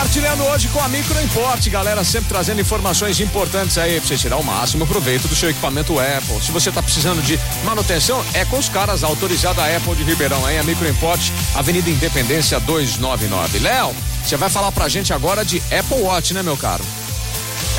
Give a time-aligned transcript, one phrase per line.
[0.00, 4.38] Compartilhando hoje com a Micro Import, galera, sempre trazendo informações importantes aí pra você tirar
[4.38, 6.40] o máximo proveito do seu equipamento Apple.
[6.40, 10.50] Se você tá precisando de manutenção, é com os caras autorizados a Apple de Ribeirão,
[10.50, 10.58] hein?
[10.58, 11.20] A Micro Import,
[11.54, 13.58] Avenida Independência 299.
[13.58, 16.82] Léo, você vai falar pra gente agora de Apple Watch, né, meu caro?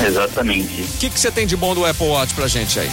[0.00, 0.82] Exatamente.
[0.82, 2.90] O que que você tem de bom do Apple Watch pra gente aí?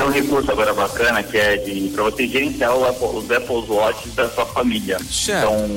[0.00, 4.08] Tem um recurso agora bacana que é de para você gerenciar Apple, os Apple Watch
[4.08, 4.98] da sua família.
[4.98, 5.52] Certo.
[5.52, 5.68] Então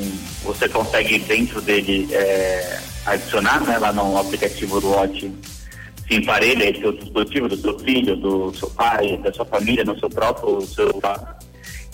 [0.44, 5.30] você consegue dentro dele é, adicionar né, lá no aplicativo do Watch
[6.08, 9.98] se emparelha esse seu dispositivo do seu filho, do seu pai, da sua família, no
[9.98, 11.38] seu próprio celular.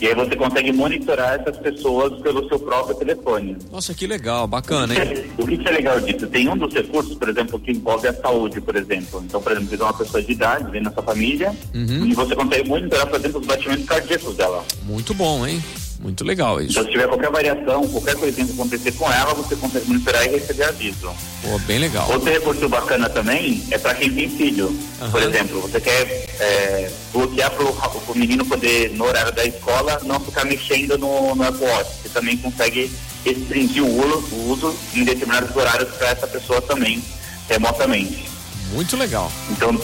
[0.00, 3.56] E aí você consegue monitorar essas pessoas pelo seu próprio telefone.
[3.70, 5.24] Nossa, que legal, bacana, hein?
[5.36, 6.26] O que é legal disso?
[6.26, 9.22] Tem um dos recursos, por exemplo, que envolve a saúde, por exemplo.
[9.26, 12.06] Então, por exemplo, você tem uma pessoa de idade, vem na sua família, Uhum.
[12.06, 14.64] e você consegue monitorar, por exemplo, os batimentos cardíacos dela.
[14.84, 15.62] Muito bom, hein?
[16.02, 16.72] Muito legal isso.
[16.72, 20.30] Então, se tiver qualquer variação, qualquer coisinha que acontecer com ela, você consegue monitorar e
[20.30, 21.12] receber aviso.
[21.42, 22.10] Pô, bem legal.
[22.10, 24.74] Outro recurso bacana também é para quem tem filho.
[24.98, 25.28] Por Aham.
[25.28, 30.46] exemplo, você quer é, bloquear para o menino poder, no horário da escola, não ficar
[30.46, 31.90] mexendo no, no Apple Watch.
[32.02, 32.90] Você também consegue
[33.22, 37.04] restringir o uso, em determinados horários para essa pessoa também,
[37.46, 38.24] remotamente.
[38.72, 39.30] Muito legal.
[39.50, 39.78] Então,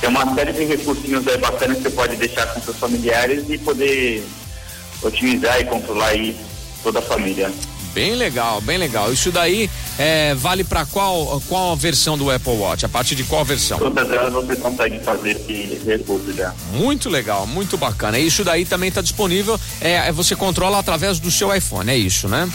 [0.00, 3.58] tem uma série de recursinhos aí bacanas que você pode deixar com seus familiares e
[3.58, 4.24] poder
[5.02, 6.36] otimizar e controlar aí
[6.82, 7.50] toda a família.
[7.92, 9.12] Bem legal, bem legal.
[9.12, 12.86] Isso daí é, vale para qual qual versão do Apple Watch?
[12.86, 13.78] A partir de qual versão?
[13.78, 16.54] Todas elas você consegue fazer esse recurso já.
[16.72, 18.18] Muito legal, muito bacana.
[18.18, 19.58] Isso daí também está disponível.
[19.80, 22.48] É, é, você controla através do seu iPhone, é isso, né?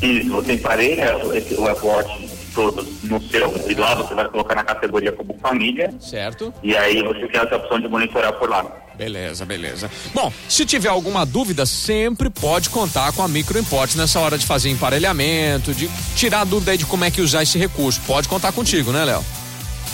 [0.00, 4.54] E você emparelha esse, o Apple Watch todo no seu, e lá você vai colocar
[4.54, 6.52] na categoria como família, Certo?
[6.62, 8.64] e aí você tem essa opção de monitorar por lá.
[9.00, 9.90] Beleza, beleza.
[10.12, 14.44] Bom, se tiver alguma dúvida, sempre pode contar com a Micro Import nessa hora de
[14.44, 17.98] fazer emparelhamento, de tirar a dúvida aí de como é que usar esse recurso.
[18.06, 19.24] Pode contar contigo, né, Léo?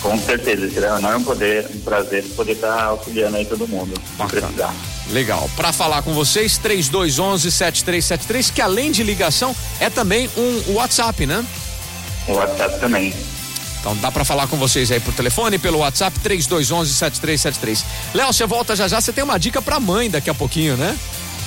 [0.02, 3.94] Com certeza, será um enorme poder, um prazer poder estar auxiliando aí todo mundo,
[4.28, 4.74] precisar.
[5.12, 5.48] Legal.
[5.54, 11.46] Para falar com vocês, 3211 7373, que além de ligação, é também um WhatsApp, né?
[12.26, 13.14] O WhatsApp também.
[13.80, 17.84] Então dá pra falar com vocês aí por telefone, pelo WhatsApp 3211 7373.
[18.14, 20.96] Léo, você volta já já, você tem uma dica pra mãe daqui a pouquinho, né?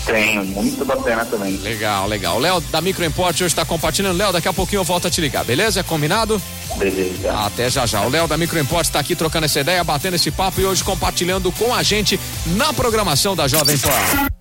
[0.05, 1.57] Tenho, muito bacana também.
[1.57, 2.39] Legal, legal.
[2.39, 4.17] Léo da Micro Import hoje tá compartilhando.
[4.17, 5.83] Léo, daqui a pouquinho eu volto a te ligar, beleza?
[5.83, 6.41] Combinado?
[6.77, 7.31] Beleza.
[7.45, 8.01] Até já já.
[8.01, 10.83] O Léo da Micro Import tá aqui trocando essa ideia, batendo esse papo e hoje
[10.83, 14.38] compartilhando com a gente na programação da Jovem Pan.